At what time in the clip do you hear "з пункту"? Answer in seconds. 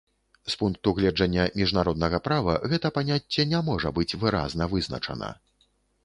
0.51-0.91